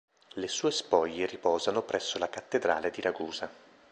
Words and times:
Le 0.33 0.47
sue 0.47 0.71
spoglie 0.71 1.27
riposano 1.27 1.83
presso 1.83 2.17
la 2.17 2.27
Cattedrale 2.27 2.89
di 2.89 3.01
Ragusa. 3.01 3.51